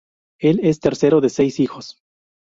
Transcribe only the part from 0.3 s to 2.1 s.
Él es tercero de seis hijos.